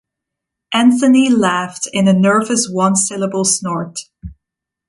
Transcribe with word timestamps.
Anthony 0.73 1.29
laughed 1.29 1.87
in 1.93 2.07
a 2.07 2.13
nervous 2.13 2.67
one-syllable 2.67 3.45
snort. 3.45 3.99